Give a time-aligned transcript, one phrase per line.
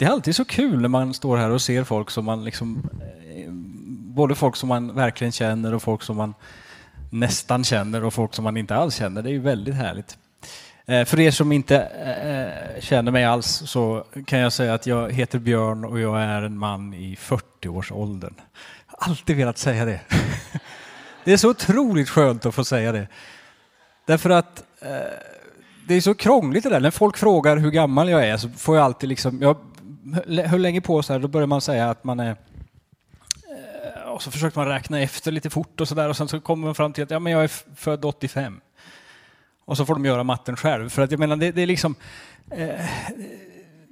[0.00, 2.90] Det är alltid så kul när man står här och ser folk som man liksom,
[3.00, 3.50] eh,
[4.14, 6.34] både folk som man verkligen känner och folk som man
[7.10, 9.22] nästan känner och folk som man inte alls känner.
[9.22, 10.18] Det är ju väldigt härligt.
[10.86, 15.12] Eh, för er som inte eh, känner mig alls så kan jag säga att jag
[15.12, 18.34] heter Björn och jag är en man i 40-årsåldern.
[18.86, 20.00] Jag har alltid velat säga det.
[21.24, 23.08] Det är så otroligt skönt att få säga det.
[24.06, 24.62] Därför att
[25.86, 26.80] det är så krångligt det där.
[26.80, 29.56] När folk frågar hur gammal jag är så får jag alltid liksom, jag
[30.46, 34.30] höll länge på så här, då började man säga att man är eh, och så
[34.30, 36.92] försökte man räkna efter lite fort och så där och sen så kommer man fram
[36.92, 38.60] till att ja, men jag är född 85.
[39.64, 40.88] Och så får de göra matten själv.
[40.88, 41.94] För att jag menar, det, det är liksom
[42.50, 42.86] eh,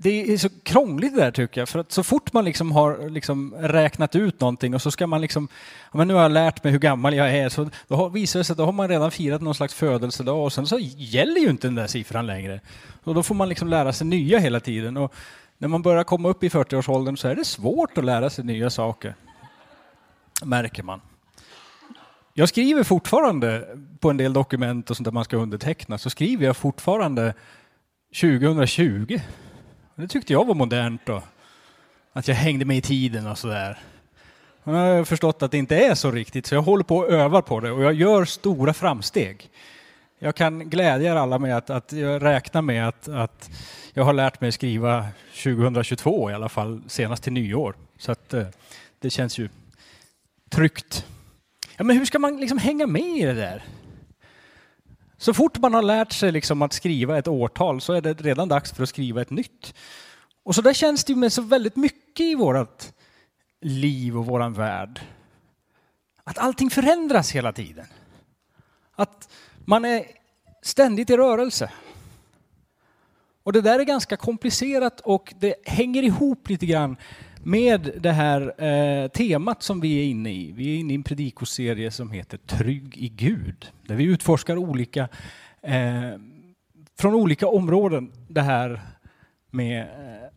[0.01, 1.69] det är så krångligt det där tycker jag.
[1.69, 5.21] För att så fort man liksom har liksom räknat ut någonting och så ska man
[5.21, 5.49] liksom,
[5.93, 8.41] ja, men nu har jag lärt mig hur gammal jag är, så då har, visar
[8.41, 11.41] det sig att då har man redan firat någon slags födelsedag och sen så gäller
[11.41, 12.61] ju inte den där siffran längre.
[13.05, 14.97] Och då får man liksom lära sig nya hela tiden.
[14.97, 15.15] Och
[15.59, 18.71] när man börjar komma upp i 40-årsåldern så är det svårt att lära sig nya
[18.71, 19.15] saker.
[20.45, 21.01] Märker man.
[22.35, 26.47] Jag skriver fortfarande på en del dokument och sånt där man ska underteckna, så skriver
[26.47, 27.35] jag fortfarande
[28.21, 29.21] 2020.
[29.95, 31.23] Det tyckte jag var modernt då.
[32.13, 33.79] Att jag hängde med i tiden och sådär.
[34.65, 37.11] Nu har jag förstått att det inte är så riktigt, så jag håller på och
[37.11, 39.51] övar på det och jag gör stora framsteg.
[40.19, 43.51] Jag kan glädja er alla med att, att jag räknar med att, att
[43.93, 45.07] jag har lärt mig skriva
[45.43, 47.77] 2022 i alla fall, senast till nyår.
[47.99, 48.47] Så att eh,
[48.99, 49.49] det känns ju
[50.51, 51.07] tryggt.
[51.77, 53.65] Ja, men hur ska man liksom hänga med i det där?
[55.17, 58.49] Så fort man har lärt sig liksom att skriva ett årtal så är det redan
[58.49, 59.75] dags för att skriva ett nytt.
[60.43, 62.93] Och så där känns det med så väldigt mycket i vårt
[63.61, 65.01] liv och våran värld.
[66.25, 67.87] Att allting förändras hela tiden.
[68.95, 69.29] Att
[69.69, 70.05] man är
[70.63, 71.71] ständigt i rörelse.
[73.43, 76.97] Och det där är ganska komplicerat och det hänger ihop lite grann
[77.43, 80.53] med det här eh, temat som vi är inne i.
[80.53, 85.09] Vi är inne i en predikoserie som heter Trygg i Gud, där vi utforskar olika,
[85.63, 86.11] eh,
[86.99, 88.81] från olika områden det här
[89.51, 90.29] med eh,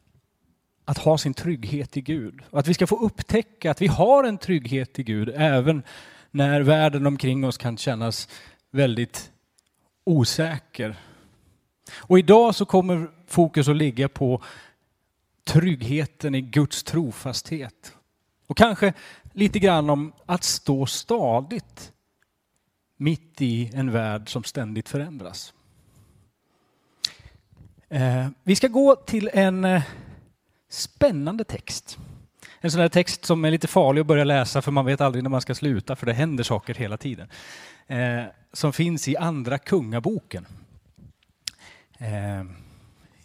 [0.85, 2.41] att ha sin trygghet i Gud.
[2.49, 5.83] Och att vi ska få upptäcka att vi har en trygghet i Gud även
[6.31, 8.27] när världen omkring oss kan kännas
[8.71, 9.31] väldigt
[10.03, 10.95] osäker.
[11.93, 14.43] Och idag så kommer fokus att ligga på
[15.43, 17.95] tryggheten i Guds trofasthet.
[18.47, 18.93] Och kanske
[19.33, 21.91] lite grann om att stå stadigt
[22.97, 25.53] mitt i en värld som ständigt förändras.
[27.89, 29.83] Eh, vi ska gå till en eh,
[30.69, 31.97] spännande text.
[32.59, 35.23] En sån där text som är lite farlig att börja läsa för man vet aldrig
[35.23, 37.27] när man ska sluta för det händer saker hela tiden.
[37.87, 38.23] Eh,
[38.53, 40.47] som finns i Andra Kungaboken.
[41.97, 42.43] Eh,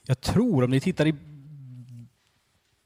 [0.03, 1.15] jag tror, om ni tittar i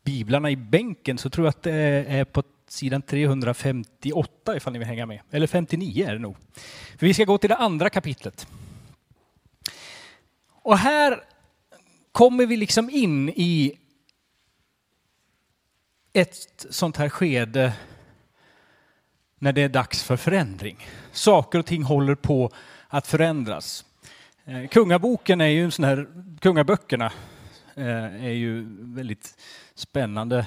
[0.05, 1.73] biblarna i bänken så tror jag att det
[2.09, 5.21] är på sidan 358 ifall ni vill hänga med.
[5.31, 6.37] Eller 59 är det nog.
[6.99, 8.47] För vi ska gå till det andra kapitlet.
[10.49, 11.25] Och här
[12.13, 13.79] kommer vi liksom in i
[16.13, 17.73] ett sånt här skede
[19.39, 20.87] när det är dags för förändring.
[21.13, 22.51] Saker och ting håller på
[22.89, 23.85] att förändras.
[24.45, 26.07] Eh, kungaboken är ju en sån här,
[26.41, 27.13] kungaböckerna
[27.75, 29.39] eh, är ju väldigt
[29.75, 30.47] spännande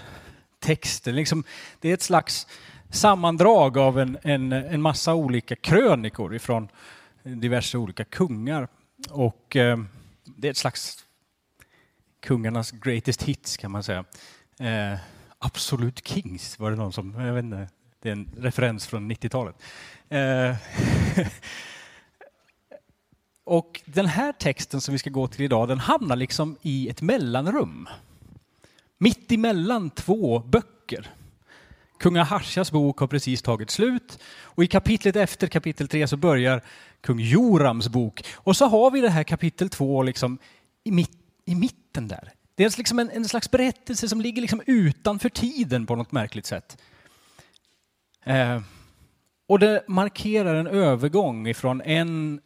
[0.59, 1.11] texter.
[1.11, 1.43] Liksom,
[1.79, 2.47] det är ett slags
[2.89, 6.69] sammandrag av en, en, en massa olika krönikor ifrån
[7.23, 8.67] diverse olika kungar.
[9.09, 9.77] Och eh,
[10.23, 11.05] det är ett slags
[12.19, 14.05] kungarnas greatest hits kan man säga.
[14.59, 14.99] Eh,
[15.39, 17.67] Absolut Kings var det någon som, jag vet inte,
[18.03, 19.55] det är en referens från 90-talet.
[20.09, 20.55] Eh,
[23.43, 27.01] och den här texten som vi ska gå till idag, den hamnar liksom i ett
[27.01, 27.87] mellanrum.
[28.97, 31.09] Mitt emellan två böcker.
[31.99, 36.61] Kung Ahashas bok har precis tagit slut och i kapitlet efter kapitel 3 så börjar
[37.01, 38.25] kung Jorams bok.
[38.33, 40.37] Och så har vi det här kapitel 2 liksom
[40.83, 41.11] i, mitt,
[41.45, 42.33] i mitten där.
[42.55, 46.11] Det är alltså liksom en, en slags berättelse som ligger liksom utanför tiden på något
[46.11, 46.77] märkligt sätt.
[48.23, 48.61] Eh,
[49.47, 52.41] och det markerar en övergång ifrån en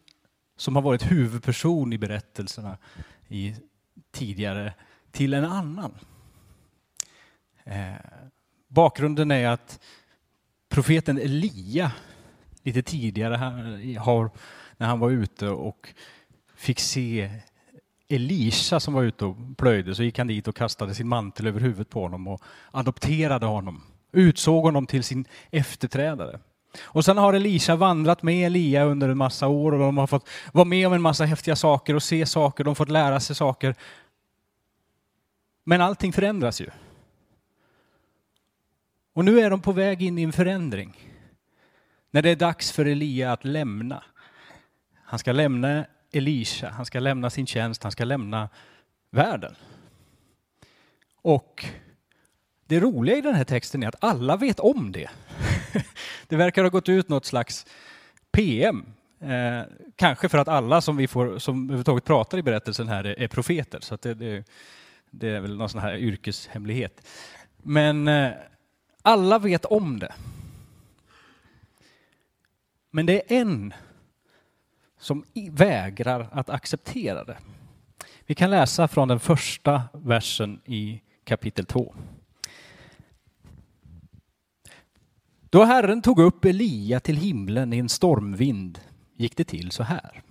[0.57, 2.77] som har varit huvudperson i berättelserna
[3.27, 3.56] i,
[4.12, 4.74] tidigare
[5.12, 5.91] till en annan.
[7.63, 7.94] Eh,
[8.68, 9.79] bakgrunden är att
[10.69, 11.91] profeten Elia
[12.63, 13.35] lite tidigare
[14.00, 14.30] har,
[14.77, 15.94] när han var ute och
[16.56, 17.31] fick se
[18.07, 21.59] Elisa som var ute och plöjde så gick han dit och kastade sin mantel över
[21.59, 22.41] huvudet på honom och
[22.71, 23.83] adopterade honom.
[24.12, 26.39] Utsåg honom till sin efterträdare.
[26.81, 30.30] Och sen har Elisa vandrat med Elia under en massa år och de har fått
[30.54, 33.36] vara med om en massa häftiga saker och se saker, de har fått lära sig
[33.36, 33.75] saker.
[35.63, 36.68] Men allting förändras ju.
[39.13, 40.98] Och nu är de på väg in i en förändring.
[42.12, 44.04] När det är dags för Elia att lämna.
[45.04, 48.50] Han ska lämna Elisha, han ska lämna sin tjänst, han ska lämna
[49.12, 49.56] världen.
[51.21, 51.65] Och
[52.68, 55.10] det roliga i den här texten är att alla vet om det.
[56.28, 57.66] Det verkar ha gått ut något slags
[58.31, 58.86] PM.
[59.19, 59.62] Eh,
[59.96, 63.28] kanske för att alla som vi får, som överhuvudtaget pratar i berättelsen här är, är
[63.28, 63.80] profeter.
[63.80, 64.44] Så det, det,
[65.12, 67.08] det, är väl någon sån här yrkeshemlighet.
[67.58, 68.31] Men eh,
[69.02, 70.14] alla vet om det.
[72.92, 73.74] Men det är en
[75.00, 77.38] som vägrar att acceptera det.
[78.25, 81.96] Vi kan läsa från den första versen i kapitel 2.
[85.49, 88.79] Då Herren tog upp Elia till himlen i en stormvind
[89.17, 90.23] gick det till så här.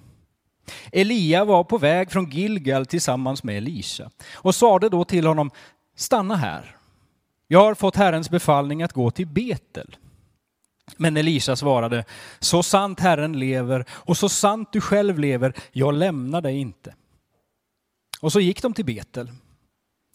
[0.92, 5.50] Elia var på väg från Gilgal tillsammans med Elisa och sade då till honom,
[5.96, 6.76] stanna här.
[7.48, 9.96] Jag har fått Herrens befallning att gå till Betel.
[10.96, 12.04] Men Elisa svarade,
[12.38, 16.94] så sant Herren lever och så sant du själv lever, jag lämnar dig inte.
[18.20, 19.32] Och så gick de till Betel.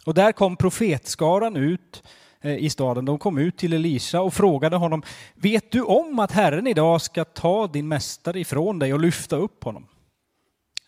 [0.05, 2.03] Och där kom profetskaran ut
[2.41, 3.05] Eh, i staden.
[3.05, 5.03] De kom ut till Elisa och frågade honom,
[5.35, 9.63] vet du om att Herren idag ska ta din mästare ifrån dig och lyfta upp
[9.63, 9.87] honom?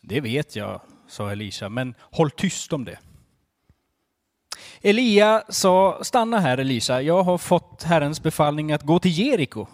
[0.02, 3.00] Det vet jag, sa Elisa, men håll tyst om det.
[4.82, 9.68] Elia sa, stanna här Elisa, jag har fått Herrens befallning att gå till Jeriko.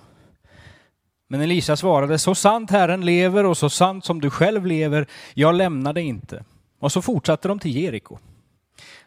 [1.27, 5.55] Men Elisa svarade, så sant Herren lever och så sant som du själv lever, jag
[5.55, 6.43] lämnar dig inte.
[6.79, 8.17] Och så fortsatte de till Jeriko.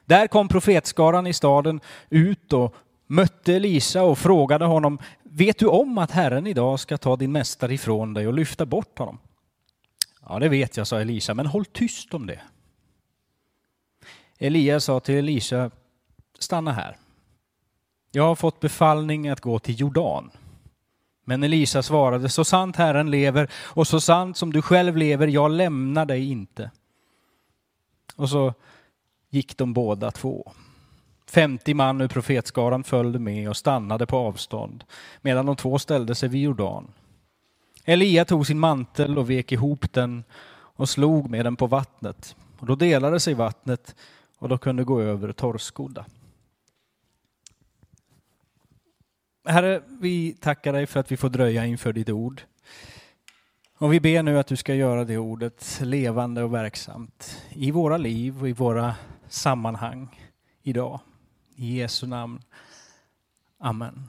[0.05, 2.75] Där kom profetskaran i staden ut och
[3.07, 7.75] mötte Elisa och frågade honom, vet du om att Herren idag ska ta din mästare
[7.75, 9.19] ifrån dig och lyfta bort honom?
[10.29, 12.41] Ja, det vet jag, sa Elisa, men håll tyst om det.
[14.39, 15.71] Elia sa till Elisa,
[16.39, 16.97] stanna här.
[18.11, 20.31] Jag har fått befallning att gå till Jordan.
[21.25, 25.51] Men Elisa svarade, så sant Herren lever och så sant som du själv lever, jag
[25.51, 26.71] lämnar dig inte.
[28.17, 28.55] Och så
[29.33, 30.53] gick de båda två.
[31.27, 34.85] 50 man ur profetskaran följde med och stannade på avstånd
[35.21, 36.93] medan de två ställde sig vid Jordan.
[37.85, 42.37] Elia tog sin mantel och vek ihop den och slog med den på vattnet.
[42.59, 43.95] Och då delade sig vattnet
[44.39, 46.05] och de kunde gå över torrskodda.
[49.45, 52.43] Herre, vi tackar dig för att vi får dröja inför ditt ord.
[53.79, 57.97] Och vi ber nu att du ska göra det ordet levande och verksamt i våra
[57.97, 58.95] liv och i våra
[59.33, 60.21] sammanhang
[60.63, 61.01] idag.
[61.57, 62.43] I Jesu namn.
[63.59, 64.09] Amen.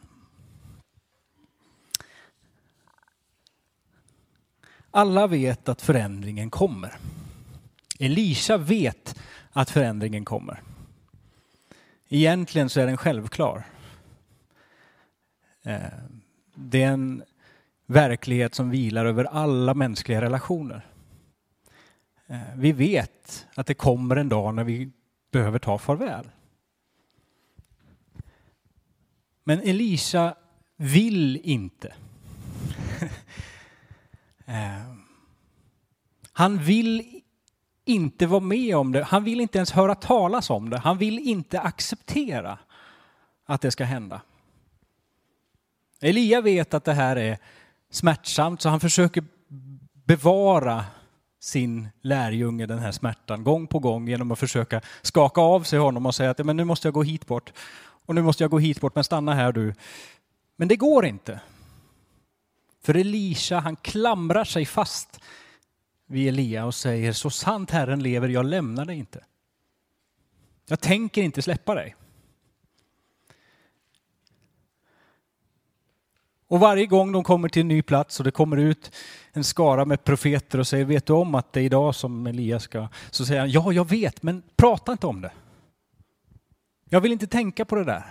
[4.91, 6.95] Alla vet att förändringen kommer.
[7.99, 9.19] Elisa vet
[9.51, 10.61] att förändringen kommer.
[12.09, 13.63] Egentligen så är den självklar.
[15.63, 15.81] Eh,
[16.55, 17.23] det är en
[17.85, 20.85] verklighet som vilar över alla mänskliga relationer.
[22.27, 24.91] Eh, vi vet att det kommer en dag när vi
[25.33, 26.29] behöver ta farväl.
[29.43, 30.35] Men Elisa
[30.77, 31.93] vill inte.
[34.45, 34.95] Eh,
[36.31, 37.21] han vill
[37.85, 39.03] inte vara med om det.
[39.03, 40.77] Han vill inte ens höra talas om det.
[40.77, 42.59] Han vill inte acceptera
[43.45, 44.21] att det ska hända.
[46.01, 47.37] Elia vet att det här är
[47.89, 49.23] smärtsamt så han försöker
[49.93, 50.85] bevara
[51.43, 56.05] sin lärjunge den här smärtan gång på gång genom att försöka skaka av sig honom
[56.05, 57.53] och säga att men nu måste jag gå hit bort
[58.05, 59.73] och nu måste jag gå hit bort men stanna här du.
[60.55, 61.39] Men det går inte.
[62.83, 65.19] För Elisha han klamrar sig fast
[66.05, 69.23] vid Elia och säger så sant Herren lever jag lämnar dig inte.
[70.67, 71.95] Jag tänker inte släppa dig.
[76.53, 78.91] Och varje gång de kommer till en ny plats och det kommer ut
[79.31, 82.63] en skara med profeter och säger, vet du om att det är idag som Elias
[82.63, 82.87] ska...
[83.09, 85.31] Så säger han, ja jag vet, men prata inte om det.
[86.89, 88.03] Jag vill inte tänka på det där.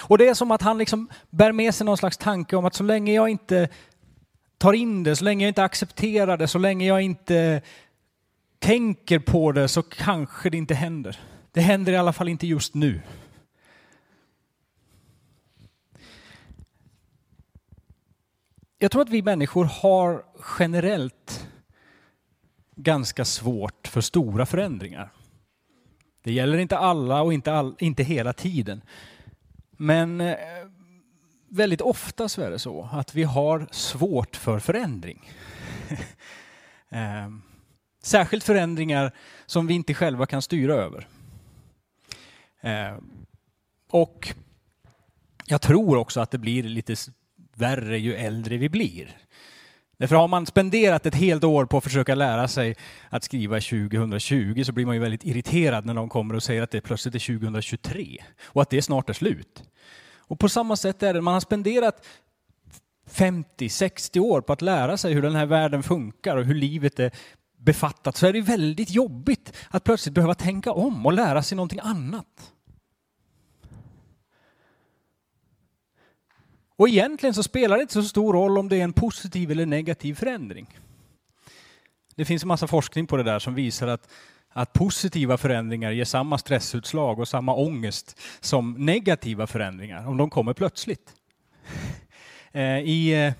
[0.00, 2.74] Och det är som att han liksom bär med sig någon slags tanke om att
[2.74, 3.68] så länge jag inte
[4.58, 7.62] tar in det, så länge jag inte accepterar det, så länge jag inte
[8.58, 11.20] tänker på det så kanske det inte händer.
[11.52, 13.00] Det händer i alla fall inte just nu.
[18.78, 20.24] Jag tror att vi människor har
[20.58, 21.48] generellt
[22.76, 25.12] ganska svårt för stora förändringar.
[26.22, 28.82] Det gäller inte alla och inte, all, inte hela tiden.
[29.70, 30.36] Men eh,
[31.48, 35.30] väldigt ofta så är det så att vi har svårt för förändring.
[36.88, 37.42] Ehm,
[38.02, 39.12] särskilt förändringar
[39.46, 41.08] som vi inte själva kan styra över.
[42.60, 43.26] Ehm,
[43.90, 44.34] och
[45.46, 46.96] jag tror också att det blir lite
[47.54, 49.16] värre ju äldre vi blir.
[49.96, 52.76] Därför har man spenderat ett helt år på att försöka lära sig
[53.08, 56.70] att skriva 2020 så blir man ju väldigt irriterad när de kommer och säger att
[56.70, 59.62] det plötsligt är 2023 och att det snart är slut.
[60.16, 62.06] Och på samma sätt är det, man har spenderat
[63.10, 67.10] 50-60 år på att lära sig hur den här världen funkar och hur livet är
[67.58, 71.80] befattat så är det väldigt jobbigt att plötsligt behöva tänka om och lära sig någonting
[71.82, 72.53] annat.
[76.76, 79.66] Och egentligen så spelar det inte så stor roll om det är en positiv eller
[79.66, 80.78] negativ förändring.
[82.14, 84.08] Det finns en massa forskning på det där som visar att,
[84.48, 90.54] att positiva förändringar ger samma stressutslag och samma ångest som negativa förändringar om de kommer
[90.54, 91.14] plötsligt.
[92.56, 93.32] Eh, I, eh,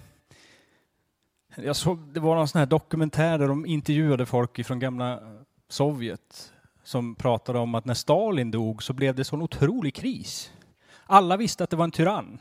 [1.65, 5.21] jag såg, det var någon sån här dokumentär där de intervjuade folk från gamla
[5.69, 6.53] Sovjet
[6.85, 10.53] som pratade om att när Stalin dog så blev det sån otrolig kris.
[11.07, 12.39] Alla visste att det var en tyrann.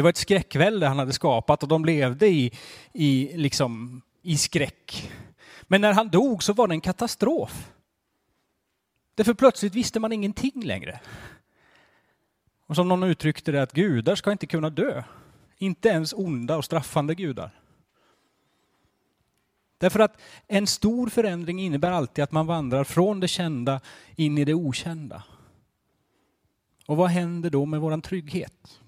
[0.00, 2.52] Det var ett skräckvälde han hade skapat och de levde i,
[2.92, 5.12] i, liksom, i skräck.
[5.62, 7.72] Men när han dog så var det en katastrof.
[9.14, 11.00] Därför plötsligt visste man ingenting längre.
[12.66, 15.02] Och som någon uttryckte det, att gudar ska inte kunna dö.
[15.58, 17.50] Inte ens onda och straffande gudar.
[19.78, 23.80] Därför att en stor förändring innebär alltid att man vandrar från det kända
[24.16, 25.22] in i det okända.
[26.86, 28.79] Och vad händer då med vår trygghet?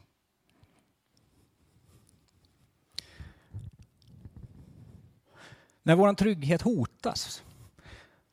[5.82, 7.42] När vår trygghet hotas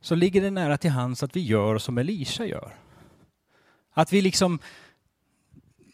[0.01, 2.75] så ligger det nära till hands att vi gör som Elisa gör.
[3.91, 4.59] Att vi liksom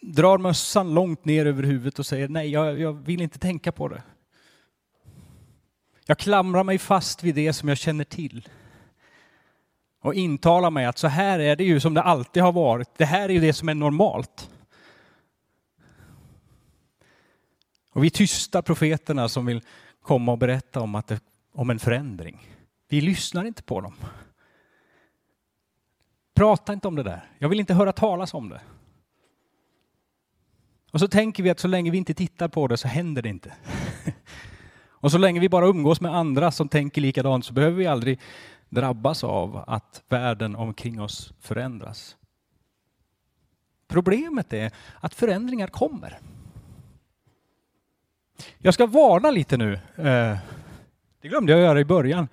[0.02, 3.88] drar mössan långt ner över huvudet och säger nej, jag, jag vill inte tänka på
[3.88, 4.04] det.
[6.06, 8.50] Jag klamrar mig fast vid det som jag känner till.
[10.02, 12.98] Och intalar mig att så här är det ju som det alltid har varit.
[12.98, 14.50] Det här är ju det som är normalt.
[17.92, 19.62] Och vi tystar profeterna som vill
[20.02, 21.20] komma och berätta om, att det,
[21.56, 22.48] om en förändring.
[22.88, 23.96] Vi lyssnar inte på dem.
[26.34, 27.30] Prata inte om det där.
[27.38, 28.62] Jag vill inte höra talas om det.
[30.92, 33.30] Och så tänker vi att så länge vi inte tittar på det så händer det
[33.30, 33.54] inte.
[34.88, 38.20] Och så länge vi bara umgås med andra som tänker likadant så behöver vi aldrig
[38.70, 42.18] drabbas av att världen omkring oss förändras.
[43.88, 46.20] Problemet är att förändringar kommer.
[48.58, 49.80] Jag ska varna lite nu.
[49.96, 50.38] Eh,
[51.26, 52.28] det glömde jag göra i början.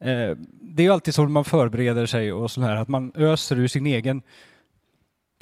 [0.00, 3.58] Eh, det är alltid så när man förbereder sig och så här, att man öser
[3.58, 4.22] ur sin egen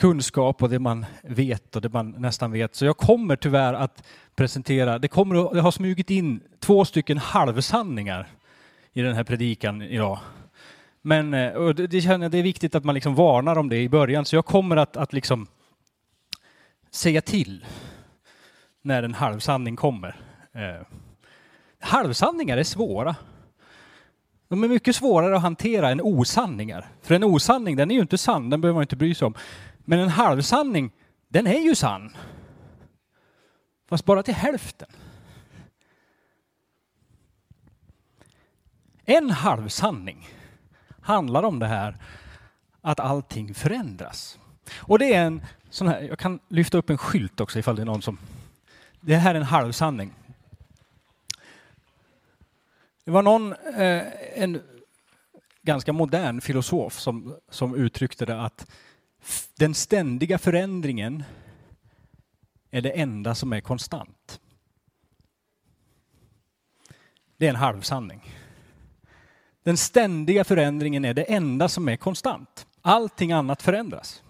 [0.01, 2.75] kunskap och det man vet och det man nästan vet.
[2.75, 4.07] Så jag kommer tyvärr att
[4.37, 8.29] presentera, det kommer att, det har smugit in två stycken halvsanningar
[8.93, 10.19] i den här predikan idag.
[11.03, 13.79] Men eh, och det, det, känner, det är viktigt att man liksom varnar om det
[13.79, 15.47] i början, så jag kommer att, att liksom
[16.91, 17.65] säga till
[18.83, 20.17] när en halvsanning kommer.
[20.53, 20.87] Eh,
[21.81, 23.17] halvsanningar är svåra.
[24.49, 26.87] De är mycket svårare att hantera än osanningar.
[27.03, 29.35] För en osanning, den är ju inte sann, den behöver man inte bry sig om.
[29.79, 30.91] Men en halvsanning,
[31.29, 32.17] den är ju sann.
[33.89, 34.89] Fast bara till hälften.
[39.05, 40.29] En halvsanning
[41.01, 41.97] handlar om det här
[42.81, 44.39] att allting förändras.
[44.77, 47.83] Och det är en sån här, jag kan lyfta upp en skylt också ifall det
[47.83, 48.19] är någon som...
[49.01, 50.13] Det här är en halvsanning.
[53.09, 54.03] Det var någon, eh,
[54.35, 54.63] en
[55.63, 58.71] ganska modern filosof som, som uttryckte det att
[59.55, 61.25] den ständiga förändringen
[62.71, 64.41] är det enda som är konstant.
[67.37, 68.35] Det är en halvsanning.
[69.63, 72.67] Den ständiga förändringen är det enda som är konstant.
[72.83, 74.23] Allting annat förändras.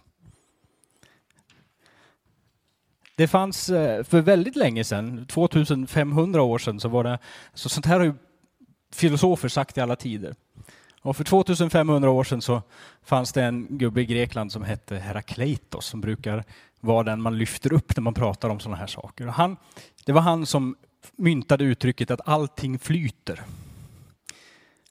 [3.17, 7.19] Det fanns eh, för väldigt länge sedan, 2500 år sedan, så var det,
[7.55, 8.15] så sånt här har ju
[8.93, 10.35] filosofer sagt i alla tider.
[11.03, 12.63] Och för 2500 år sedan så
[13.03, 16.45] fanns det en gubbe i Grekland som hette Herakleitos som brukar
[16.81, 19.27] vara den man lyfter upp när man pratar om sådana här saker.
[19.27, 19.57] Han,
[20.05, 20.77] det var han som
[21.17, 23.43] myntade uttrycket att allting flyter.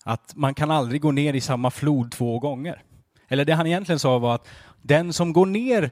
[0.03, 2.83] Att man kan aldrig gå ner i samma flod två gånger.
[3.27, 4.47] Eller det han egentligen sa var att
[4.81, 5.91] den som går ner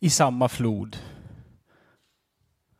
[0.00, 0.96] i samma flod,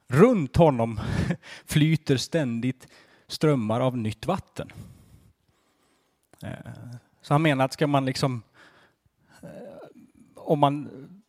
[0.09, 1.01] runt honom
[1.67, 2.89] flyter ständigt
[3.29, 4.73] strömmar av nytt vatten.
[6.43, 6.51] Eh,
[7.23, 8.43] så han menar att ska man liksom,
[9.43, 9.49] eh,
[10.35, 10.89] om man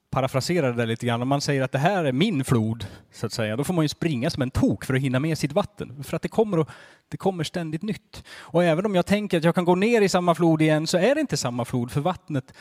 [0.09, 3.33] parafraserar det lite grann, om man säger att det här är min flod, så att
[3.33, 6.03] säga, då får man ju springa som en tok för att hinna med sitt vatten.
[6.03, 6.69] För att det kommer, och,
[7.09, 8.23] det kommer ständigt nytt.
[8.29, 10.97] Och även om jag tänker att jag kan gå ner i samma flod igen så
[10.97, 12.53] är det inte samma flod, för vattnet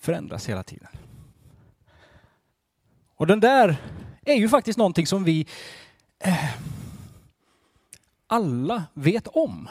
[0.00, 0.88] förändras hela tiden.
[3.16, 3.76] Och den där
[4.24, 5.46] är ju faktiskt någonting som vi
[6.18, 6.50] eh,
[8.34, 9.68] alla vet om.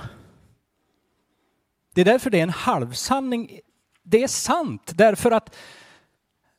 [1.93, 3.59] Det är därför det är en halvsanning.
[4.03, 5.55] Det är sant därför att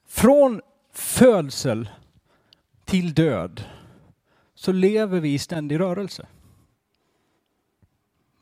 [0.06, 0.61] från
[0.92, 1.88] födsel
[2.84, 3.64] till död
[4.54, 6.26] så lever vi i ständig rörelse.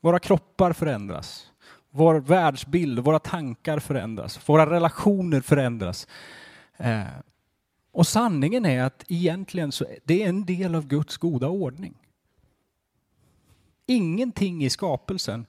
[0.01, 1.51] Våra kroppar förändras.
[1.91, 4.49] Vår världsbild, våra tankar förändras.
[4.49, 6.07] Våra relationer förändras.
[6.77, 7.05] Eh,
[7.93, 11.95] och sanningen är att egentligen så det är en del av Guds goda ordning.
[13.93, 15.47] Ingenting i skapelsen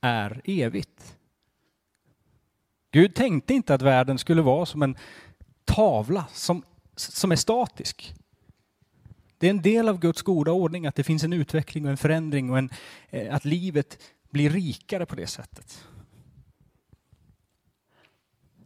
[0.00, 1.16] är evigt.
[2.90, 4.96] Gud tänkte inte att världen skulle vara som en
[5.64, 6.64] tavla som,
[6.96, 8.14] som är statisk.
[9.38, 11.96] Det är en del av Guds goda ordning att det finns en utveckling och en
[11.96, 12.70] förändring och en,
[13.10, 13.98] eh, att livet
[14.30, 15.84] blir rikare på det sättet.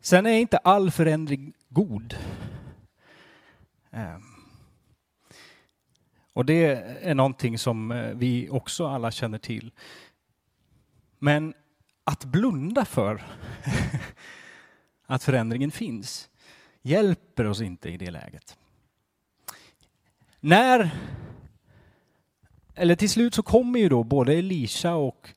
[0.01, 2.17] Sen är inte all förändring god.
[3.91, 4.25] Ehm,
[6.37, 6.64] och det
[7.02, 9.71] är någonting som eh, vi också alla känner till.
[11.19, 11.55] Men
[12.05, 13.23] att blunda för
[15.07, 16.28] att förändringen finns
[16.83, 18.57] hjälper oss inte i det läget.
[20.40, 20.90] När,
[22.75, 25.28] eller till slut så kommer ju då både Elisha och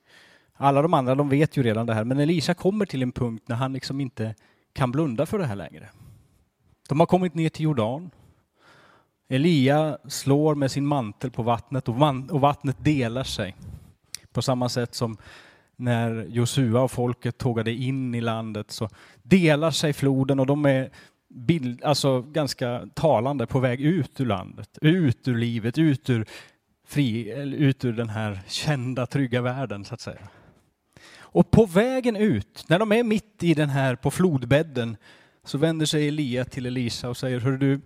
[0.54, 3.44] alla de andra, de vet ju redan det här, men Elisha kommer till en punkt
[3.48, 4.36] när han liksom inte
[4.74, 5.90] kan blunda för det här längre.
[6.90, 8.12] De har kommit ner till Jordan.
[9.30, 11.88] Elia slår med sin mantel på vattnet
[12.30, 13.56] och vattnet delar sig.
[14.34, 15.18] På samma sätt som
[15.76, 18.90] när Josua och folket tågade in i landet så
[19.24, 20.90] delar sig floden och de är
[21.30, 26.26] bild, alltså ganska talande på väg ut ur landet, ut ur livet, ut ur,
[26.88, 30.30] fri, ut ur den här kända trygga världen så att säga.
[31.18, 34.98] Och på vägen ut, när de är mitt i den här på flodbädden,
[35.44, 37.82] så vänder sig Elia till Elisa och säger, hör du,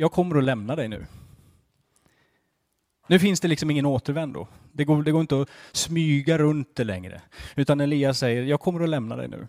[0.00, 1.06] jag kommer att lämna dig nu.
[3.06, 4.46] Nu finns det liksom ingen återvändo.
[4.72, 7.22] Det går, det går inte att smyga runt det längre.
[7.56, 9.48] Utan Elias säger, jag kommer att lämna dig nu.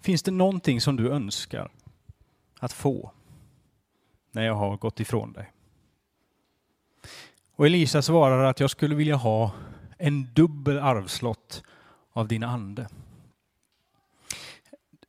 [0.00, 1.70] Finns det någonting som du önskar
[2.58, 3.10] att få
[4.32, 5.52] när jag har gått ifrån dig?
[7.54, 9.52] Och Elisa svarar att jag skulle vilja ha
[9.98, 11.62] en dubbel arvslott
[12.12, 12.88] av din ande.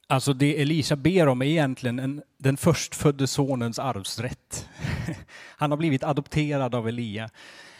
[0.08, 4.70] Alltså det Elisa ber om är egentligen en, den förstfödde sonens arvsrätt.
[5.58, 7.30] Han har blivit adopterad av Elia.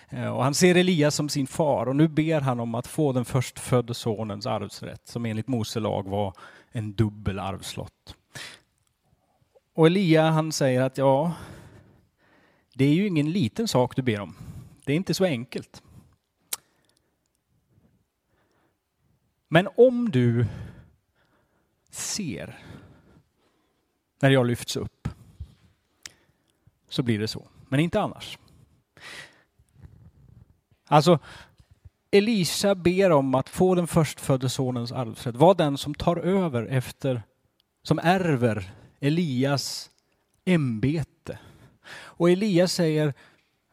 [0.10, 3.14] Eh, och han ser Elia som sin far och nu ber han om att få
[3.14, 6.34] den förstfödde sonens arvsrätt som enligt Mose lag var
[6.72, 8.16] en dubbel arvslott.
[9.74, 11.34] Och Elia han säger att ja,
[12.74, 14.36] det är ju ingen liten sak du ber om.
[14.86, 15.84] Det är inte så enkelt.
[19.48, 20.46] Men om du
[21.90, 22.60] ser
[24.20, 25.08] när jag lyfts upp
[26.90, 28.38] så blir det så, men inte annars.
[30.88, 31.20] Alltså,
[32.12, 37.24] Elisa ber om att få den förstfödde sonens arvsrätt, var den som tar över efter,
[37.84, 39.90] som ärver Elias
[40.46, 41.40] ämbete.
[41.90, 43.14] Och Elias säger,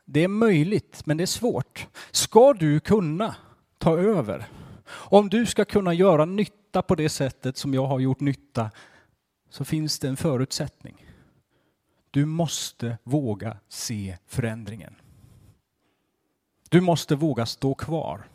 [0.04, 1.86] det är möjligt, men det är svårt.
[2.10, 3.34] Ska du kunna
[3.78, 4.46] ta över,
[4.86, 8.70] om du ska kunna göra nytta på det sättet som jag har gjort nytta,
[9.54, 11.06] så finns det en förutsättning.
[12.10, 14.94] Du måste våga se förändringen.
[16.68, 18.28] Du måste våga stå kvar.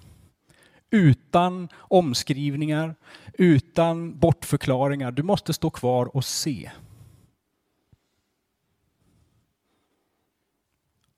[0.89, 2.95] Utan omskrivningar,
[3.33, 5.11] utan bortförklaringar.
[5.11, 6.71] Du måste stå kvar och se.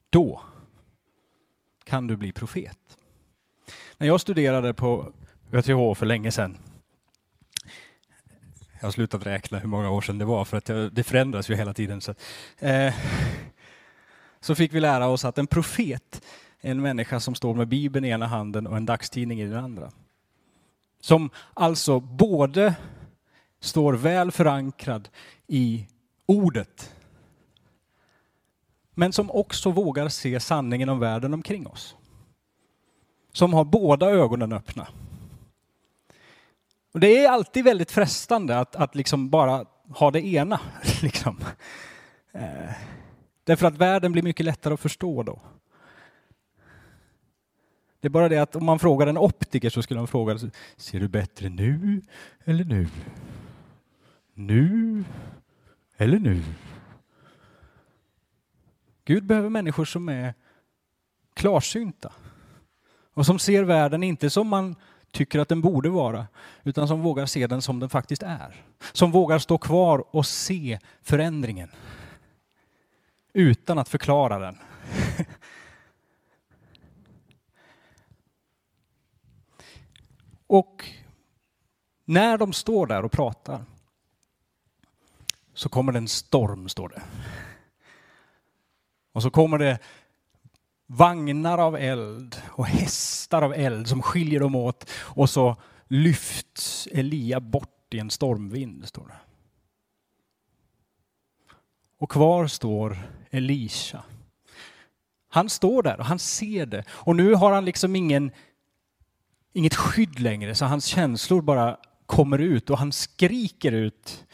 [0.09, 0.41] Då
[1.83, 2.97] kan du bli profet.
[3.97, 5.13] När jag studerade på
[5.51, 6.57] ÖTH för länge sedan
[8.81, 11.55] jag har slutat räkna hur många år sedan det var för att det förändras ju
[11.55, 12.01] hela tiden.
[12.01, 12.13] Så,
[12.59, 12.93] eh,
[14.39, 16.21] så fick vi lära oss att en profet
[16.61, 19.63] är en människa som står med Bibeln i ena handen och en dagstidning i den
[19.63, 19.91] andra.
[20.99, 22.75] Som alltså både
[23.59, 25.09] står väl förankrad
[25.47, 25.87] i
[26.25, 26.95] ordet,
[28.93, 31.95] men som också vågar se sanningen om världen omkring oss.
[33.33, 34.87] Som har båda ögonen öppna.
[36.91, 40.59] Och det är alltid väldigt frestande att, att liksom bara ha det ena.
[41.01, 41.39] Liksom.
[42.31, 42.71] Eh,
[43.43, 45.41] därför att världen blir mycket lättare att förstå då.
[47.99, 50.37] Det är bara det att om man frågar en optiker så skulle han fråga,
[50.77, 52.01] ser du bättre nu
[52.45, 52.87] eller nu?
[54.33, 55.03] Nu
[55.97, 56.43] eller nu?
[59.05, 60.33] Gud behöver människor som är
[61.33, 62.13] klarsynta
[63.13, 64.75] och som ser världen inte som man
[65.11, 66.27] tycker att den borde vara,
[66.63, 68.65] utan som vågar se den som den faktiskt är.
[68.91, 71.71] Som vågar stå kvar och se förändringen
[73.33, 74.57] utan att förklara den.
[80.47, 80.85] och
[82.05, 83.65] när de står där och pratar
[85.53, 87.01] så kommer det en storm, står det.
[89.13, 89.79] Och så kommer det
[90.93, 95.55] vagnar av eld och hästar av eld som skiljer dem åt och så
[95.87, 99.19] lyfts Elia bort i en stormvind, står det.
[101.97, 102.97] Och kvar står
[103.29, 104.03] Elisha.
[105.29, 108.31] Han står där och han ser det och nu har han liksom ingen,
[109.53, 114.25] inget skydd längre så hans känslor bara kommer ut och han skriker ut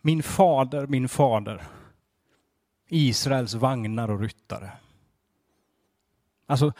[0.00, 1.62] Min fader, min fader.
[2.88, 4.72] Israels vagnar och ryttare.
[6.46, 6.72] Alltså,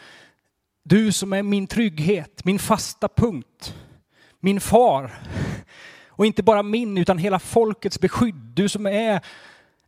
[0.83, 3.75] du som är min trygghet, min fasta punkt,
[4.39, 5.19] min far.
[6.07, 8.35] Och inte bara min, utan hela folkets beskydd.
[8.35, 9.21] Du som är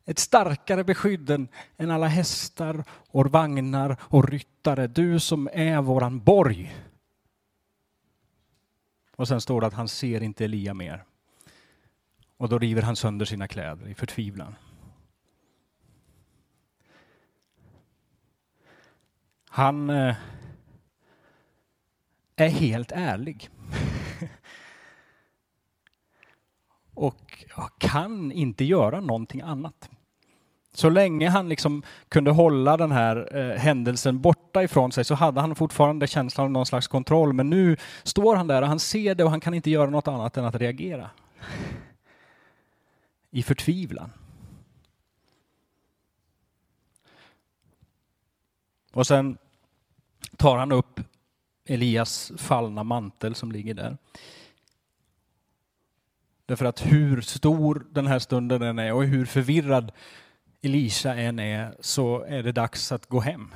[0.05, 1.29] ett starkare beskydd
[1.77, 4.87] än alla hästar och vagnar och ryttare.
[4.87, 6.75] Du som är våran borg.
[9.15, 11.03] Och sen står det att han ser inte Elia mer.
[12.37, 14.55] Och då river han sönder sina kläder i förtvivlan.
[19.49, 20.15] Han eh,
[22.35, 23.49] är helt ärlig.
[26.93, 27.45] och
[27.77, 29.89] kan inte göra någonting annat.
[30.73, 35.41] Så länge han liksom kunde hålla den här eh, händelsen borta ifrån sig så hade
[35.41, 37.33] han fortfarande känslan av någon slags kontroll.
[37.33, 40.07] Men nu står han där och han ser det och han kan inte göra något
[40.07, 41.09] annat än att reagera.
[43.31, 44.11] I förtvivlan.
[48.93, 49.37] Och sen
[50.37, 50.99] tar han upp
[51.65, 53.97] Elias fallna mantel som ligger där.
[56.45, 59.91] Därför att hur stor den här stunden än är och hur förvirrad
[60.61, 63.53] Elisa än är så är det dags att gå hem.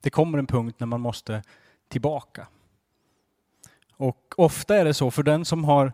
[0.00, 1.42] Det kommer en punkt när man måste
[1.88, 2.46] tillbaka.
[3.96, 5.92] Och ofta är det så, för den som har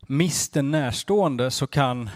[0.00, 2.10] mist en närstående så kan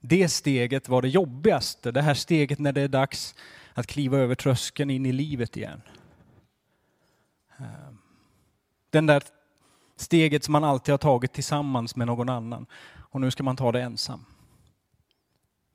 [0.00, 1.90] det steget vara det jobbigaste.
[1.90, 3.34] Det här steget när det är dags
[3.74, 5.82] att kliva över tröskeln in i livet igen.
[7.56, 7.98] Ehm,
[8.90, 9.22] den där
[9.96, 12.66] steget som man alltid har tagit tillsammans med någon annan
[13.10, 14.24] och nu ska man ta det ensam.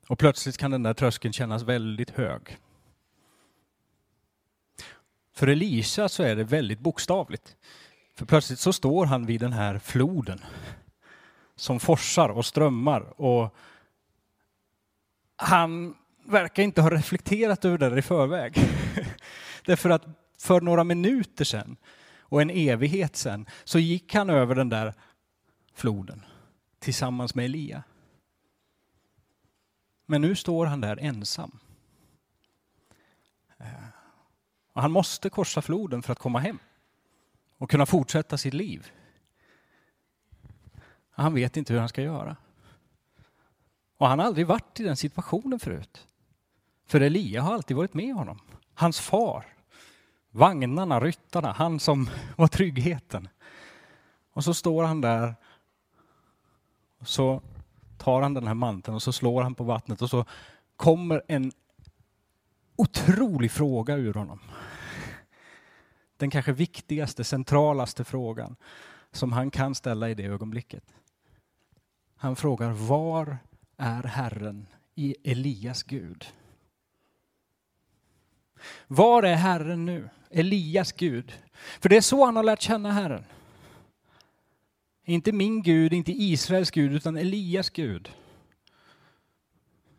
[0.07, 2.57] Och plötsligt kan den där tröskeln kännas väldigt hög.
[5.33, 7.55] För Elisa så är det väldigt bokstavligt.
[8.15, 10.39] För plötsligt så står han vid den här floden
[11.55, 13.55] som forsar och strömmar och
[15.35, 15.95] han
[16.27, 18.57] verkar inte ha reflekterat över det där i förväg.
[19.65, 20.05] Därför att
[20.39, 21.77] för några minuter sedan
[22.19, 24.93] och en evighet sedan så gick han över den där
[25.73, 26.25] floden
[26.79, 27.83] tillsammans med Elia.
[30.05, 31.59] Men nu står han där ensam.
[33.57, 33.67] Eh,
[34.73, 36.59] och han måste korsa floden för att komma hem
[37.57, 38.91] och kunna fortsätta sitt liv.
[41.09, 42.35] Han vet inte hur han ska göra.
[43.97, 46.07] Och han har aldrig varit i den situationen förut.
[46.87, 48.39] För Elia har alltid varit med honom.
[48.73, 49.45] Hans far,
[50.31, 53.29] vagnarna, ryttarna, han som var tryggheten.
[54.33, 55.35] Och så står han där
[56.99, 57.41] och så
[57.97, 60.25] tar han den här manteln och så slår han på vattnet och så
[60.75, 61.51] kommer en
[62.75, 64.39] otrolig fråga ur honom.
[66.17, 68.55] Den kanske viktigaste, centralaste frågan
[69.11, 70.83] som han kan ställa i det ögonblicket.
[72.15, 73.37] Han frågar var
[73.77, 76.27] är Herren i Elias Gud?
[78.87, 80.09] Var är Herren nu?
[80.31, 81.33] Elias Gud.
[81.53, 83.23] För det är så han har lärt känna Herren.
[85.05, 88.11] Inte min Gud, inte Israels Gud, utan Elias Gud.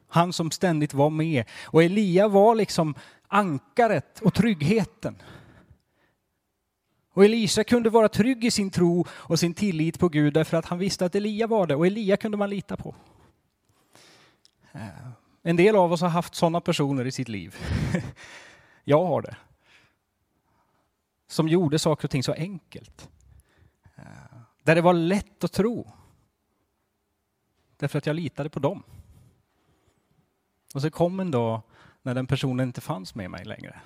[0.08, 1.44] Han som ständigt var med.
[1.64, 2.94] Och Elia var liksom
[3.28, 5.16] ankaret och tryggheten.
[7.12, 10.66] Och Elisa kunde vara trygg i sin tro och sin tillit på Gud därför att
[10.66, 12.94] han visste att Elia var det och Elia kunde man lita på.
[14.72, 14.80] Eh,
[15.42, 17.56] en del av oss har haft sådana personer i sitt liv.
[18.88, 19.36] Jag har det.
[21.26, 23.08] Som gjorde saker och ting så enkelt.
[24.62, 25.92] Där det var lätt att tro.
[27.76, 28.82] Därför att jag litade på dem.
[30.74, 31.62] Och så kom en dag
[32.02, 33.80] när den personen inte fanns med mig längre.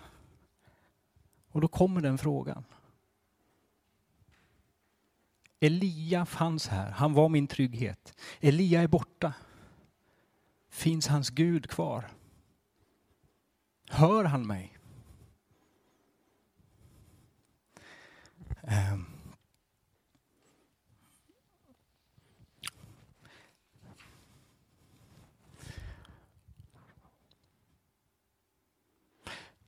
[1.48, 2.64] Och då kommer den frågan.
[5.60, 8.18] Elia fanns här, han var min trygghet.
[8.40, 9.34] Elia är borta.
[10.68, 12.10] Finns hans Gud kvar?
[13.90, 14.78] Hör han mig?
[18.62, 19.06] Ehm.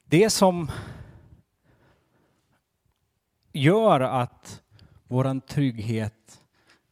[0.05, 0.71] Det som
[3.53, 4.63] gör att
[5.09, 6.41] vår trygghet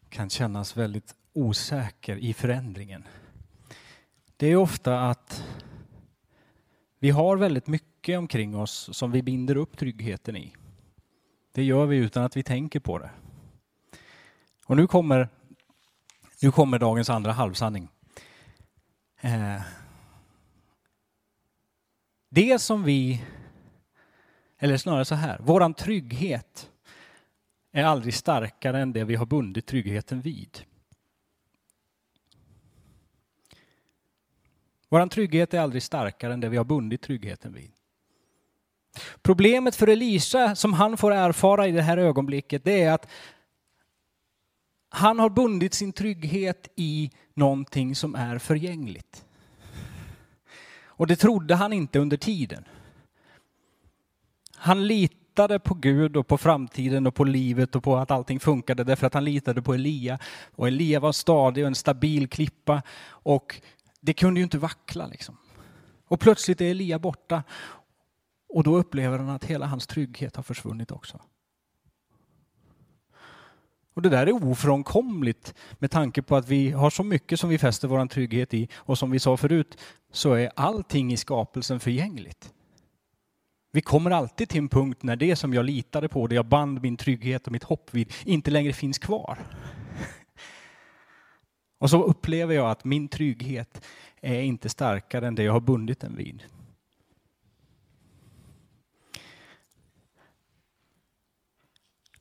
[0.09, 3.05] kan kännas väldigt osäker i förändringen.
[4.37, 5.45] Det är ofta att
[6.99, 10.53] vi har väldigt mycket omkring oss som vi binder upp tryggheten i.
[11.53, 13.11] Det gör vi utan att vi tänker på det.
[14.67, 15.29] Och nu kommer,
[16.43, 17.89] nu kommer dagens andra halvsanning.
[19.21, 19.63] Eh,
[22.29, 23.25] det som vi,
[24.59, 26.71] eller snarare så här, våran trygghet
[27.73, 30.65] är aldrig starkare än det vi har bundit tryggheten vid.
[34.89, 37.73] Vår trygghet är aldrig starkare än det vi har bundit tryggheten vid.
[39.23, 43.07] Problemet för Elisa, som han får erfara i det här ögonblicket, det är att
[44.89, 49.25] han har bundit sin trygghet i någonting som är förgängligt.
[50.85, 52.65] Och det trodde han inte under tiden.
[54.57, 58.85] Han litade på Gud och på framtiden och på livet och på att allting funkade
[58.85, 60.19] därför att han litade på Elia.
[60.55, 63.61] Och Elia var stadig och en stabil klippa och
[64.01, 65.37] det kunde ju inte vackla liksom.
[66.09, 67.43] Och plötsligt är Elia borta
[68.53, 71.21] och då upplever han att hela hans trygghet har försvunnit också.
[73.95, 77.59] Och det där är ofrånkomligt med tanke på att vi har så mycket som vi
[77.59, 79.79] fäster vår trygghet i och som vi sa förut
[80.13, 82.53] så är allting i skapelsen förgängligt.
[83.73, 86.83] Vi kommer alltid till en punkt när det som jag litade på, det jag band
[86.83, 89.39] min trygghet och mitt hopp vid, inte längre finns kvar.
[91.79, 93.87] Och så upplever jag att min trygghet
[94.21, 96.43] är inte starkare än det jag har bundit den vid.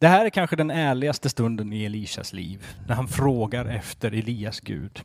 [0.02, 4.60] Det här är kanske den ärligaste stunden i Elishas liv, när han frågar efter Elias
[4.60, 5.02] Gud.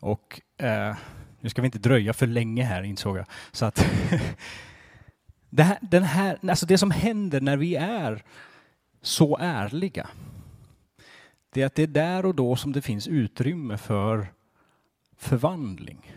[0.00, 0.96] Och eh,
[1.40, 3.26] nu ska vi inte dröja för länge här insåg jag.
[3.52, 3.86] Så att
[5.50, 8.22] det, här, den här, alltså det som händer när vi är
[9.02, 10.08] så ärliga,
[11.52, 14.26] det är att det är där och då som det finns utrymme för
[15.16, 16.12] förvandling.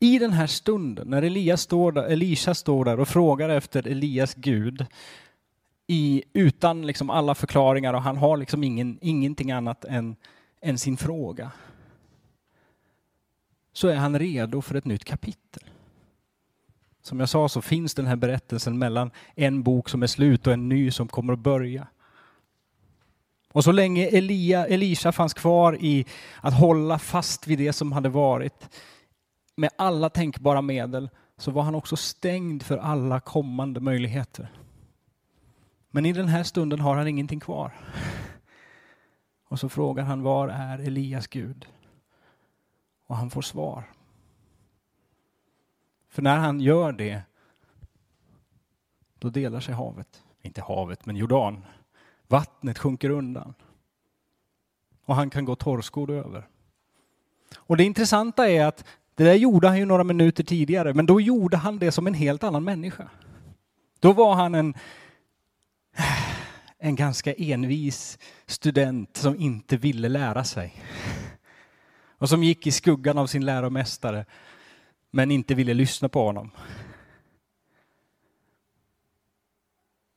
[0.00, 4.34] I den här stunden, när Elias står där, Elisha står där och frågar efter Elias
[4.34, 4.86] Gud,
[5.90, 10.16] i, utan liksom alla förklaringar och han har liksom ingen, ingenting annat än,
[10.60, 11.50] än sin fråga.
[13.72, 15.62] Så är han redo för ett nytt kapitel.
[17.02, 20.52] Som jag sa så finns den här berättelsen mellan en bok som är slut och
[20.52, 21.86] en ny som kommer att börja.
[23.52, 26.06] Och så länge Elia, Elisha fanns kvar i
[26.40, 28.68] att hålla fast vid det som hade varit
[29.56, 34.52] med alla tänkbara medel så var han också stängd för alla kommande möjligheter.
[35.90, 37.72] Men i den här stunden har han ingenting kvar.
[39.48, 41.66] Och så frågar han var är Elias Gud?
[43.06, 43.84] Och han får svar.
[46.08, 47.22] För när han gör det,
[49.18, 50.22] då delar sig havet.
[50.42, 51.64] Inte havet, men Jordan.
[52.26, 53.54] Vattnet sjunker undan.
[55.04, 56.48] Och han kan gå torrskodd över.
[57.56, 61.20] Och det intressanta är att det där gjorde han ju några minuter tidigare, men då
[61.20, 63.08] gjorde han det som en helt annan människa.
[64.00, 64.74] Då var han en
[66.78, 70.84] en ganska envis student som inte ville lära sig.
[72.18, 74.24] Och som gick i skuggan av sin läromästare
[75.10, 76.50] men inte ville lyssna på honom.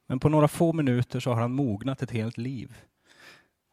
[0.07, 2.77] Men på några få minuter så har han mognat ett helt liv.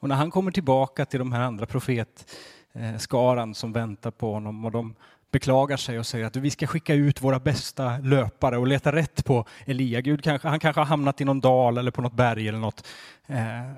[0.01, 4.71] Och när han kommer tillbaka till de här andra profetskaran som väntar på honom och
[4.71, 4.95] de
[5.31, 9.25] beklagar sig och säger att vi ska skicka ut våra bästa löpare och leta rätt
[9.25, 10.01] på Elia.
[10.01, 12.87] Gud kanske, han kanske har hamnat i någon dal eller på något berg eller något.
[13.27, 13.73] Eh,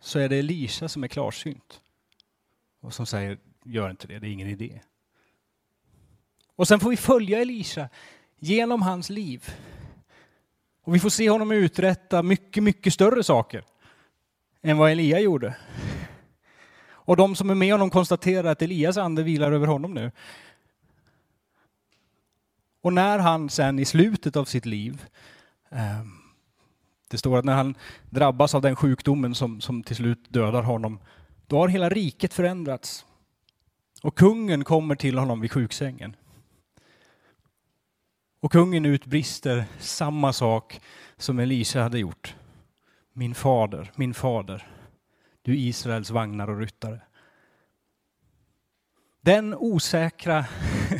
[0.00, 1.80] så är det Elisha som är klarsynt
[2.82, 4.80] och som säger gör inte det, det är ingen idé.
[6.56, 7.88] Och sen får vi följa Elisha
[8.38, 9.54] genom hans liv.
[10.84, 13.64] Och vi får se honom uträtta mycket, mycket större saker
[14.62, 15.56] än vad Elia gjorde.
[17.08, 20.10] Och de som är med honom konstaterar att Elias ande vilar över honom nu.
[22.80, 25.04] Och när han sen i slutet av sitt liv,
[25.70, 26.04] eh,
[27.10, 27.74] det står att när han
[28.10, 31.00] drabbas av den sjukdomen som, som till slut dödar honom,
[31.46, 33.06] då har hela riket förändrats.
[34.02, 36.16] Och kungen kommer till honom vid sjuksängen.
[38.40, 40.80] Och kungen utbrister samma sak
[41.16, 42.36] som Elisa hade gjort.
[43.12, 44.68] Min fader, min fader,
[45.42, 47.00] du Israels vagnar och ryttare.
[49.20, 50.44] Den osäkra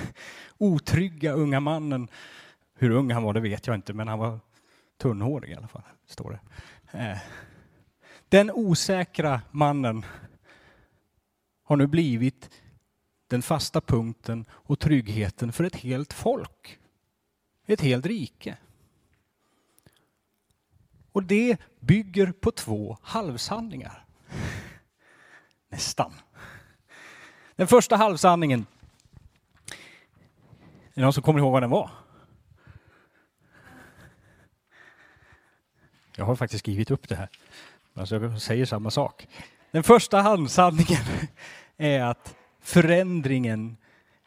[0.58, 2.08] otrygga unga mannen.
[2.74, 4.40] Hur ung han var det vet jag inte, men han var
[4.98, 6.98] Tunnhårig i alla fall, står det.
[6.98, 7.18] Eh.
[8.28, 10.04] Den osäkra mannen
[11.62, 12.50] har nu blivit
[13.26, 16.78] den fasta punkten och tryggheten för ett helt folk.
[17.66, 18.56] Ett helt rike.
[21.12, 24.04] Och det bygger på två halvsanningar.
[25.68, 26.14] Nästan.
[27.56, 28.66] Den första halvsanningen.
[30.98, 31.90] Är det någon som kommer ihåg vad den var?
[36.16, 37.28] Jag har faktiskt skrivit upp det här.
[37.94, 39.28] Alltså jag säger samma sak.
[39.70, 41.02] Den första handsanningen
[41.76, 43.76] är att förändringen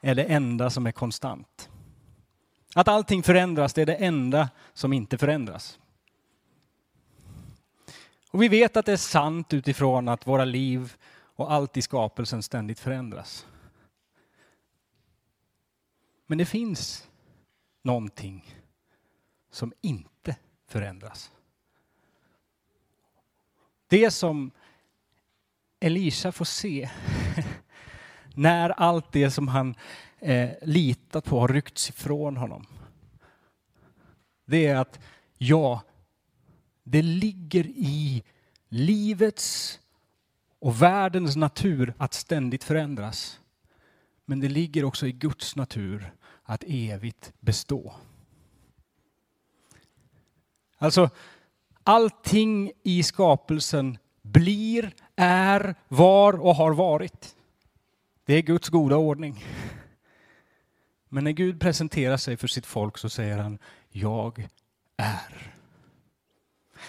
[0.02, 1.70] är det enda som är konstant.
[2.76, 5.80] Att allting förändras, det är det enda som inte förändras.
[8.32, 10.94] Och vi vet att det är sant utifrån att våra liv
[11.36, 13.46] och allt i skapelsen ständigt förändras.
[16.32, 17.10] Men det finns
[17.82, 18.56] någonting
[19.50, 20.36] som inte
[20.67, 21.32] förändras.
[23.88, 24.52] Det som
[25.80, 26.89] Elisa får se
[28.36, 29.76] när allt det som han
[30.20, 32.65] eh, litat på har ryckts ifrån honom.
[34.46, 35.00] Det är att
[35.38, 35.82] ja,
[36.84, 38.24] det ligger i
[38.70, 39.80] livets
[40.60, 43.39] och världens natur att ständigt förändras.
[44.26, 46.12] Men det ligger också i Guds natur
[46.52, 47.94] att evigt bestå.
[50.78, 51.10] Alltså,
[51.84, 57.36] allting i skapelsen blir, är, var och har varit.
[58.26, 59.46] Det är Guds goda ordning.
[61.10, 63.60] Men när Gud presenterar sig för sitt folk så säger han,
[63.90, 64.48] jag
[64.98, 65.54] är.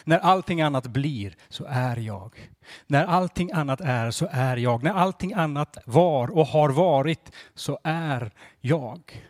[0.04, 2.50] När allting annat blir så är jag.
[2.86, 4.82] När allting annat är så är jag.
[4.82, 9.22] När allting annat var och har varit så är jag.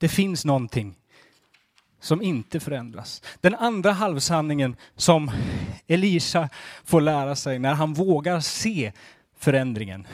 [0.00, 0.96] Det finns någonting
[2.00, 3.22] som inte förändras.
[3.40, 5.30] Den andra halvsanningen som
[5.86, 6.48] Elisa
[6.84, 8.92] får lära sig när han vågar se
[9.36, 10.06] förändringen.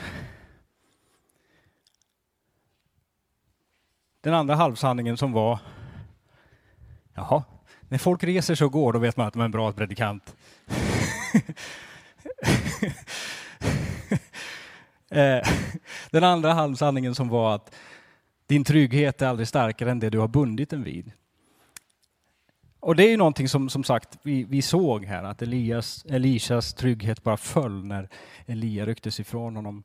[4.21, 5.59] Den andra halvsanningen som var,
[7.15, 7.45] jaha,
[7.89, 10.37] när folk reser sig och går då vet man att de är en bra predikant.
[15.11, 15.49] Eh,
[16.11, 17.75] den andra halvsanningen som var att
[18.47, 21.13] din trygghet är aldrig starkare än det du har bundit den vid.
[22.81, 26.75] Och det är ju någonting som, som sagt, vi, vi såg här, att Elias, Elisas
[26.75, 28.09] trygghet bara föll när
[28.47, 29.83] Elia rycktes ifrån honom.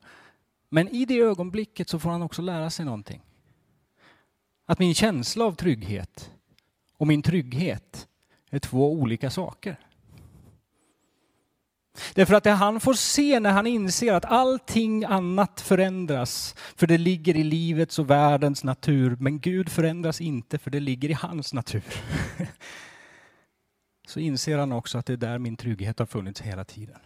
[0.68, 3.22] Men i det ögonblicket så får han också lära sig någonting.
[4.66, 6.30] Att min känsla av trygghet
[6.96, 8.08] och min trygghet
[8.50, 9.76] är två olika saker.
[12.14, 16.98] Därför att det han får se när han inser att allting annat förändras, för det
[16.98, 21.54] ligger i livets och världens natur, men Gud förändras inte, för det ligger i hans
[21.54, 21.94] natur.
[24.06, 26.98] Så inser han också att det är där min trygghet har funnits hela tiden.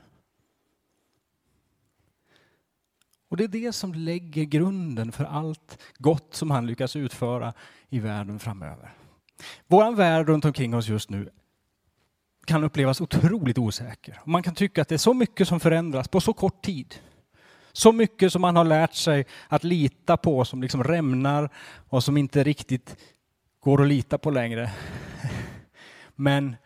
[3.29, 7.55] Och det är det som lägger grunden för allt gott som han lyckas utföra
[7.89, 8.95] i världen framöver.
[9.67, 11.31] Vår värld runt omkring oss just nu
[12.47, 14.21] kan upplevas otroligt osäker.
[14.25, 16.95] Man kan tycka att det är så mycket som förändras på så kort tid.
[17.73, 21.51] Så mycket som man har lärt sig att lita på som liksom rämnar
[21.89, 22.97] och som inte riktigt
[23.61, 24.71] går att lita på längre.
[26.15, 26.57] Men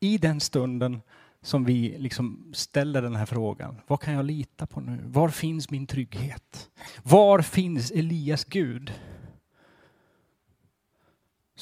[0.00, 1.00] i den stunden
[1.42, 4.98] som vi liksom ställer den här frågan, vad kan jag lita på nu?
[5.04, 6.70] Var finns min trygghet?
[7.02, 8.92] Var finns Elias Gud?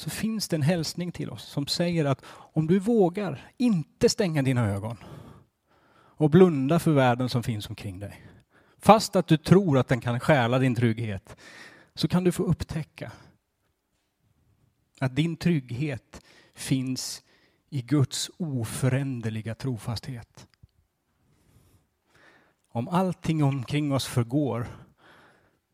[0.01, 4.41] Så finns det en hälsning till oss som säger att om du vågar inte stänga
[4.41, 4.97] dina ögon
[5.93, 8.27] och blunda för världen som finns omkring dig,
[8.77, 11.35] fast att du tror att den kan stjäla din trygghet,
[11.95, 13.11] så kan du få upptäcka
[14.99, 16.21] att din trygghet
[16.53, 17.23] finns
[17.69, 20.47] i Guds oföränderliga trofasthet.
[22.71, 24.67] Om allting omkring oss förgår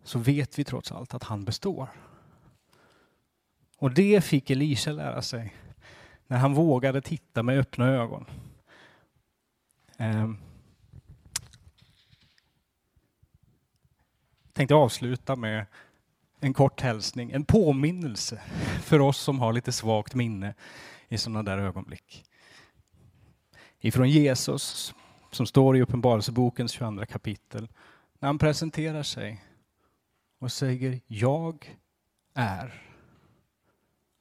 [0.03, 1.89] så vet vi trots allt att han består.
[3.77, 5.53] Och det fick Elisa lära sig
[6.27, 8.25] när han vågade titta med öppna ögon.
[9.97, 10.37] Ehm.
[14.43, 15.65] Jag tänkte avsluta med
[16.39, 18.41] en kort hälsning, en påminnelse
[18.83, 20.53] för oss som har lite svagt minne
[21.07, 22.23] i sådana där ögonblick.
[23.79, 24.93] Ifrån Jesus,
[25.31, 27.67] som står i Uppenbarelsebokens 22 kapitel,
[28.19, 29.43] när han presenterar sig
[30.39, 31.77] och säger Jag
[32.33, 32.86] är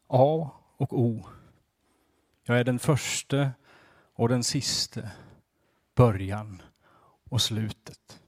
[0.07, 1.27] A och O.
[2.45, 3.51] Jag är den första
[4.13, 5.11] och den siste,
[5.95, 6.63] början
[7.29, 8.23] och slutet.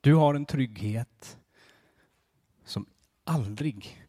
[0.00, 1.38] Du har en trygghet
[2.64, 2.86] som
[3.24, 4.06] aldrig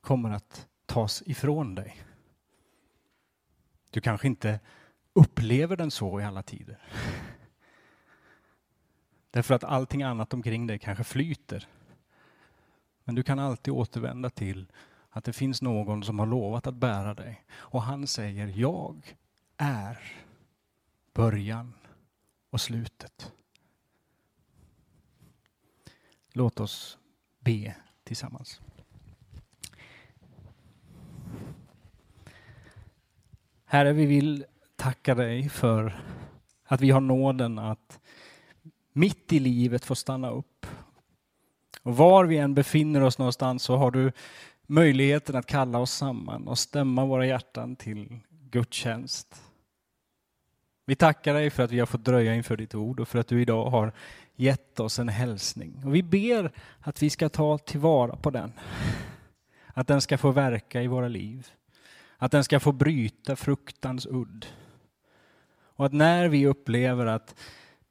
[0.00, 2.02] kommer att tas ifrån dig.
[3.90, 4.60] Du kanske inte
[5.12, 6.82] upplever den så i alla tider.
[9.30, 11.68] Därför att allting annat omkring dig kanske flyter.
[13.04, 14.66] Men du kan alltid återvända till
[15.10, 17.44] att det finns någon som har lovat att bära dig.
[17.52, 19.16] Och han säger, jag
[19.56, 19.98] är
[21.14, 21.72] början
[22.50, 23.32] och slutet.
[26.32, 26.98] Låt oss
[27.40, 28.60] be tillsammans.
[33.64, 34.44] Herre, vi vill
[34.76, 36.02] tacka dig för
[36.64, 38.00] att vi har nåden att
[38.92, 40.51] mitt i livet få stanna upp.
[41.82, 44.12] Och var vi än befinner oss någonstans så har du
[44.66, 48.18] möjligheten att kalla oss samman och stämma våra hjärtan till
[48.50, 49.42] gudstjänst.
[50.84, 53.28] Vi tackar dig för att vi har fått dröja inför ditt ord och för att
[53.28, 53.92] du idag har
[54.36, 55.82] gett oss en hälsning.
[55.84, 58.52] Och vi ber att vi ska ta tillvara på den.
[59.66, 61.46] Att den ska få verka i våra liv.
[62.16, 64.46] Att den ska få bryta fruktans udd.
[65.76, 67.34] Och att när vi upplever att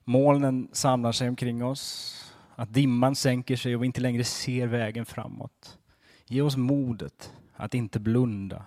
[0.03, 2.30] molnen samlar sig omkring oss,
[2.61, 5.77] att dimman sänker sig och vi inte längre ser vägen framåt.
[6.25, 8.65] Ge oss modet att inte blunda.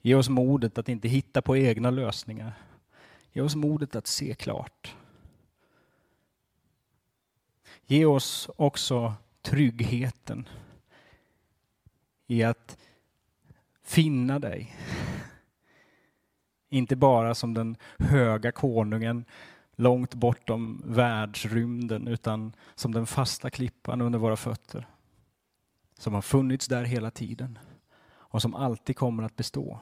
[0.00, 2.52] Ge oss modet att inte hitta på egna lösningar.
[3.32, 4.96] Ge oss modet att se klart.
[7.86, 10.48] Ge oss också tryggheten
[12.26, 12.78] i att
[13.84, 14.76] finna dig.
[16.68, 19.24] Inte bara som den höga konungen
[19.76, 24.86] långt bortom världsrymden utan som den fasta klippan under våra fötter.
[25.98, 27.58] Som har funnits där hela tiden
[28.10, 29.80] och som alltid kommer att bestå.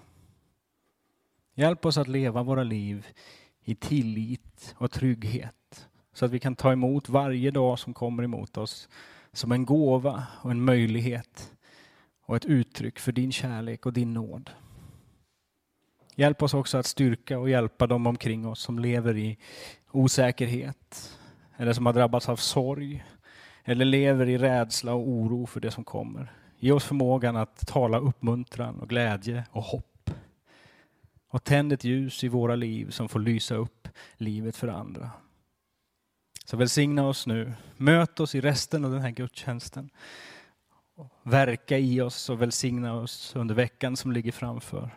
[1.54, 3.06] Hjälp oss att leva våra liv
[3.64, 8.56] i tillit och trygghet så att vi kan ta emot varje dag som kommer emot
[8.56, 8.88] oss
[9.32, 11.52] som en gåva och en möjlighet
[12.22, 14.50] och ett uttryck för din kärlek och din nåd.
[16.20, 19.38] Hjälp oss också att styrka och hjälpa dem omkring oss som lever i
[19.90, 21.18] osäkerhet
[21.56, 23.04] eller som har drabbats av sorg
[23.64, 26.32] eller lever i rädsla och oro för det som kommer.
[26.58, 30.10] Ge oss förmågan att tala uppmuntran och glädje och hopp.
[31.28, 35.10] Och tänd ett ljus i våra liv som får lysa upp livet för andra.
[36.44, 37.52] Så välsigna oss nu.
[37.76, 39.90] Möt oss i resten av den här gudstjänsten.
[41.22, 44.90] Verka i oss och välsigna oss under veckan som ligger framför.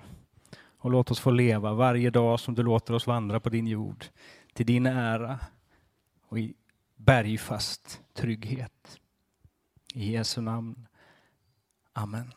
[0.83, 4.05] Och låt oss få leva varje dag som du låter oss vandra på din jord
[4.53, 5.39] till din ära
[6.27, 6.53] och i
[6.95, 8.99] bergfast trygghet.
[9.93, 10.87] I Jesu namn.
[11.93, 12.33] Amen.